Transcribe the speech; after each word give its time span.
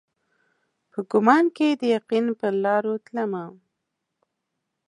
په 0.91 0.99
ګمان 1.11 1.45
کښي 1.55 1.69
د 1.81 1.83
یقین 1.95 2.25
پرلارو 2.39 2.93
تلمه 3.05 3.43